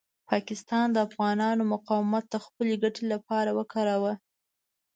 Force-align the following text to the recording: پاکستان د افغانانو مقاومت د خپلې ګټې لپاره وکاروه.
پاکستان 0.31 0.85
د 0.91 0.97
افغانانو 1.07 1.63
مقاومت 1.73 2.25
د 2.29 2.35
خپلې 2.45 2.73
ګټې 2.83 3.03
لپاره 3.13 3.49
وکاروه. 3.57 4.13